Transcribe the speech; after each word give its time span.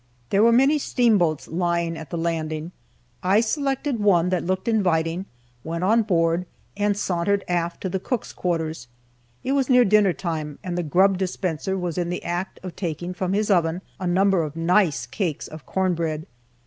There 0.31 0.41
were 0.41 0.51
many 0.51 0.79
steamboats 0.79 1.47
lying 1.47 1.95
at 1.95 2.09
the 2.09 2.17
Landing, 2.17 2.71
I 3.21 3.39
selected 3.39 3.99
one 3.99 4.29
that 4.29 4.43
looked 4.43 4.67
inviting, 4.67 5.25
went 5.63 5.83
on 5.83 6.01
board, 6.01 6.47
and 6.75 6.97
sauntered 6.97 7.45
aft 7.47 7.81
to 7.81 7.87
the 7.89 7.99
cook's 7.99 8.33
quarters. 8.33 8.87
It 9.43 9.51
was 9.51 9.69
near 9.69 9.85
dinner 9.85 10.13
time, 10.13 10.57
and 10.63 10.75
the 10.75 10.81
grub 10.81 11.19
dispenser 11.19 11.77
was 11.77 11.99
in 11.99 12.09
the 12.09 12.23
act 12.23 12.59
of 12.63 12.75
taking 12.75 13.13
from 13.13 13.33
his 13.33 13.51
oven 13.51 13.83
a 13.99 14.07
number 14.07 14.41
of 14.41 14.55
nice 14.55 15.05
cakes 15.05 15.47
of 15.47 15.67
corn 15.67 15.93
bread. 15.93 16.25